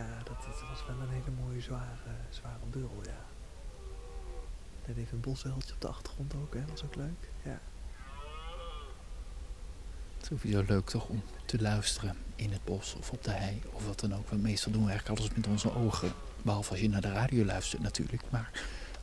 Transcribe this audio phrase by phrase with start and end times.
[0.00, 3.24] het was wel een hele mooie zware, zware burrel, ja.
[4.86, 6.60] Net even een bosveldje op de achtergrond ook, hè.
[6.70, 7.60] Was ook leuk, ja.
[10.16, 13.62] Het is sowieso leuk toch om te luisteren in het bos of op de hei
[13.72, 14.28] of wat dan ook.
[14.28, 16.12] Want meestal doen we eigenlijk alles met onze ogen.
[16.42, 18.22] Behalve als je naar de radio luistert natuurlijk.
[18.30, 18.50] Maar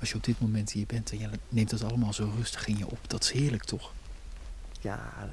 [0.00, 2.78] als je op dit moment hier bent en je neemt het allemaal zo rustig in
[2.78, 2.98] je op.
[3.06, 3.92] Dat is heerlijk toch?
[4.80, 5.28] Ja,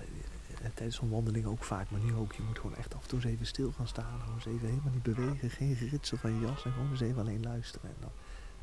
[0.73, 2.33] tijdens zo'n wandeling ook vaak, maar nu ook.
[2.33, 4.19] Je moet gewoon echt af en toe eens even stil gaan staan.
[4.19, 5.49] Gewoon eens even helemaal niet bewegen.
[5.49, 7.89] Geen geritsel van je jas en gewoon eens even alleen luisteren.
[7.89, 8.11] En dan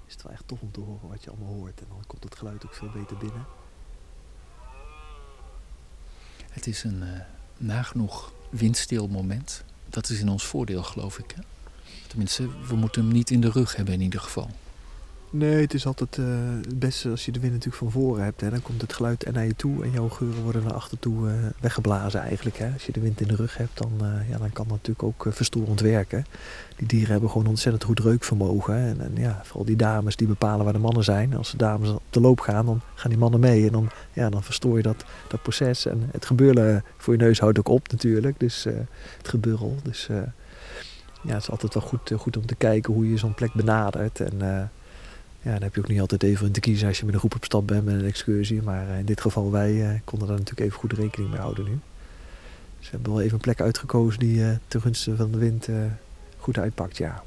[0.07, 1.81] is het wel echt tof om te horen wat je allemaal hoort.
[1.81, 3.45] En dan komt het geluid ook veel beter binnen.
[6.51, 7.21] Het is een uh,
[7.57, 9.65] nagenoeg windstil moment.
[9.89, 11.31] Dat is in ons voordeel, geloof ik.
[11.37, 11.43] Hè?
[12.07, 14.51] Tenminste, we moeten hem niet in de rug hebben in ieder geval.
[15.33, 16.27] Nee, het is altijd uh,
[16.61, 18.41] het beste als je de wind natuurlijk van voren hebt.
[18.41, 18.51] Hè.
[18.51, 21.35] Dan komt het geluid naar je toe en jouw geuren worden naar achter toe uh,
[21.61, 22.59] weggeblazen eigenlijk.
[22.59, 22.73] Hè.
[22.73, 25.03] Als je de wind in de rug hebt, dan, uh, ja, dan kan dat natuurlijk
[25.03, 26.25] ook verstorend werken.
[26.77, 28.75] Die dieren hebben gewoon ontzettend goed reukvermogen.
[28.75, 31.37] En, en, ja, vooral die dames die bepalen waar de mannen zijn.
[31.37, 33.67] Als de dames op de loop gaan, dan gaan die mannen mee.
[33.67, 35.87] En dan, ja, dan verstoor je dat, dat proces.
[35.87, 38.41] En het gebeuren voor je neus houdt ook op natuurlijk.
[38.41, 38.65] Dus
[39.17, 39.77] het geburrel.
[39.83, 40.07] Dus
[41.23, 44.21] ja, het is altijd wel goed, goed om te kijken hoe je zo'n plek benadert.
[44.21, 44.71] En
[45.43, 47.35] ja, dan heb je ook niet altijd even te kiezen als je met een groep
[47.35, 48.63] op stap bent met een excursie.
[48.63, 51.79] Maar in dit geval, wij uh, konden daar natuurlijk even goed rekening mee houden nu.
[52.79, 55.69] Dus we hebben wel even een plek uitgekozen die uh, ten gunste van de wind
[56.39, 57.23] goed uitpakt, ja.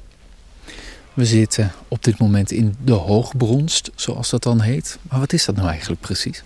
[1.14, 4.98] We zitten op dit moment in de hoogbronst, zoals dat dan heet.
[5.02, 6.44] Maar wat is dat nou eigenlijk precies?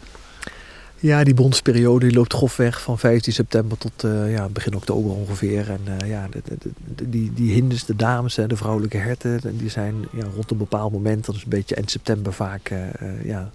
[1.00, 5.70] Ja, die bondsperiode loopt grofweg van 15 september tot uh, ja, begin oktober ongeveer.
[5.70, 10.24] En uh, ja, de, die, die hinders, de dames, de vrouwelijke herten, die zijn ja,
[10.34, 13.50] rond een bepaald moment, dat is een beetje eind september vaak, uh, ja,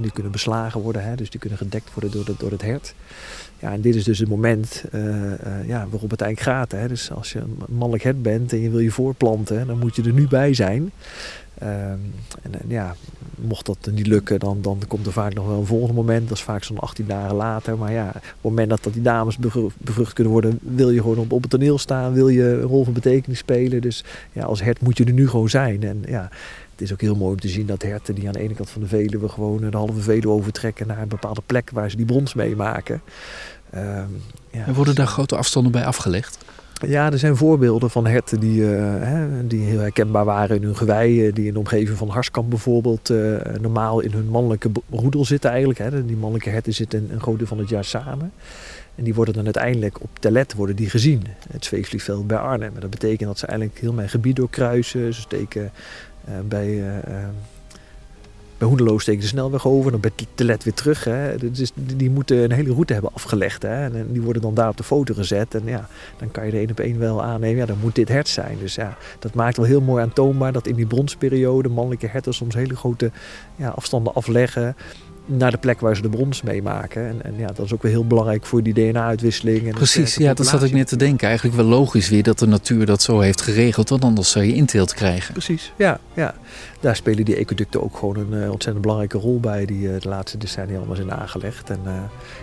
[0.00, 2.94] Die kunnen beslagen worden, hè, dus die kunnen gedekt worden door, door het hert.
[3.58, 4.84] Ja, en dit is dus het moment
[5.66, 6.72] ja, waarop het eigenlijk gaat.
[6.72, 6.88] Hè.
[6.88, 10.02] Dus als je een mannelijk hert bent en je wil je voorplanten, dan moet je
[10.02, 10.92] er nu bij zijn.
[11.62, 12.94] Um, en, en, ja,
[13.36, 16.28] mocht dat niet lukken, dan, dan komt er vaak nog wel een volgend moment.
[16.28, 17.78] Dat is vaak zo'n 18 dagen later.
[17.78, 19.38] Maar ja, op het moment dat, die dames
[19.78, 22.12] bevrucht kunnen worden, wil je gewoon op, het toneel staan.
[22.12, 23.80] Wil je een rol van betekenis spelen.
[23.80, 25.82] Dus ja, als hert moet je er nu gewoon zijn.
[25.82, 26.30] En ja,
[26.70, 28.70] het is ook heel mooi om te zien dat herten die aan de ene kant
[28.70, 32.06] van de Veluwe gewoon de halve Veluwe overtrekken naar een bepaalde plek waar ze die
[32.06, 33.02] brons meemaken.
[33.74, 36.38] Um, ja, en worden daar grote afstanden bij afgelegd?
[36.74, 38.68] Ja, er zijn voorbeelden van herten die, uh,
[38.98, 41.32] hè, die heel herkenbaar waren in hun gewei.
[41.32, 45.78] Die in de omgeving van Harskamp bijvoorbeeld uh, normaal in hun mannelijke roedel zitten eigenlijk.
[45.78, 46.04] Hè.
[46.04, 48.32] Die mannelijke herten zitten een groot deel van het jaar samen.
[48.94, 51.22] En die worden dan uiteindelijk op Telet worden die gezien.
[51.50, 52.72] Het zweefvliegveld bij Arnhem.
[52.78, 55.14] Dat betekent dat ze eigenlijk heel mijn gebied doorkruisen.
[55.14, 55.70] Ze steken
[56.28, 56.82] uh, bij
[58.58, 61.04] bij Hoenderloo steken de snelweg over, dan bij Telet weer terug.
[61.04, 61.36] Hè.
[61.36, 63.62] Dus die moeten een hele route hebben afgelegd.
[63.62, 63.84] Hè.
[63.84, 65.54] En die worden dan daar op de foto gezet.
[65.54, 65.88] En ja,
[66.18, 68.58] dan kan je er één op één wel aannemen, ja, dan moet dit hert zijn.
[68.58, 72.54] Dus ja, dat maakt wel heel mooi aantoonbaar dat in die bronsperiode mannelijke herten soms
[72.54, 73.10] hele grote
[73.56, 74.76] ja, afstanden afleggen
[75.24, 77.08] naar de plek waar ze de brons meemaken.
[77.08, 79.74] En, en ja, dat is ook wel heel belangrijk voor die DNA-uitwisseling.
[79.74, 81.26] Precies, ja, dat zat ik net te denken.
[81.26, 84.54] Eigenlijk wel logisch weer dat de natuur dat zo heeft geregeld, want anders zou je
[84.54, 85.32] inteelt krijgen.
[85.32, 86.00] Precies, ja.
[86.14, 86.34] ja.
[86.80, 90.08] Daar spelen die ecoducten ook gewoon een uh, ontzettend belangrijke rol bij, die uh, de
[90.08, 91.70] laatste decennia allemaal zijn aangelegd.
[91.70, 91.92] En uh,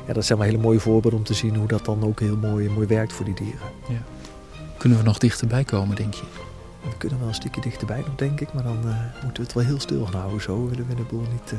[0.08, 2.38] ja, dat zijn maar hele mooie voorbeelden om te zien hoe dat dan ook heel
[2.38, 3.68] mooi, mooi werkt voor die dieren.
[3.90, 4.02] Ja.
[4.78, 6.24] Kunnen we nog dichterbij komen, denk je?
[6.84, 8.54] We kunnen wel een stukje dichterbij nog, denk ik.
[8.54, 8.78] Maar dan
[9.24, 10.42] moeten we het wel heel stil gaan houden.
[10.42, 11.54] Zo willen we de boel niet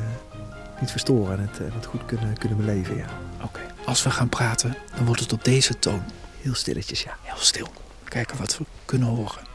[0.79, 2.97] niet verstoren en eh, het, goed kunnen, kunnen beleven.
[2.97, 3.05] Ja.
[3.43, 6.03] Oké, als we gaan praten, dan wordt het op deze toon.
[6.41, 7.17] Heel stilletjes, ja.
[7.21, 7.67] Heel stil.
[8.03, 9.51] Kijken wat we kunnen horen.